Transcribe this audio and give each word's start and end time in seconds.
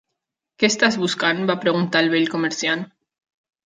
"Què 0.63 0.69
estàs 0.73 0.97
buscant?", 1.03 1.43
va 1.53 1.59
preguntar 1.69 2.05
el 2.07 2.13
vell 2.19 2.29
comerciant. 2.37 2.87